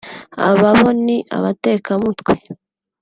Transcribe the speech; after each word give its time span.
aba 0.49 0.69
bo 0.77 0.89
ni 1.05 1.17
abateka 1.37 1.89
mutwe 2.01 2.33